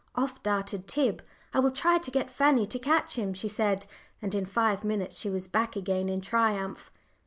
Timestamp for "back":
5.47-5.75